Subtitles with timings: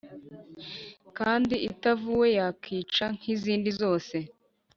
[1.17, 4.15] kandi itavuwe yakwica nk` izindi zose,